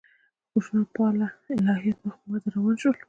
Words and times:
خشونت 0.51 0.89
پاله 0.95 1.27
الهیات 1.59 1.99
مخ 2.05 2.15
په 2.21 2.27
وده 2.31 2.47
روان 2.55 2.75
شول. 2.81 2.95